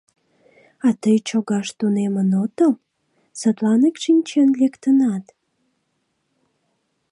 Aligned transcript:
А 0.87 0.89
тый 1.01 1.17
чогаш 1.27 1.67
тунемын 1.79 2.29
отыл— 2.43 2.73
садланак 3.39 3.95
шинчен 4.03 4.49
лектынат. 4.59 5.25